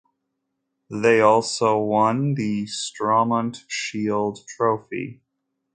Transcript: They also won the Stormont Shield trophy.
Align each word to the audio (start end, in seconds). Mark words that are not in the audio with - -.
They 0.89 1.21
also 1.21 1.77
won 1.77 2.33
the 2.33 2.65
Stormont 2.65 3.65
Shield 3.67 4.39
trophy. 4.47 5.21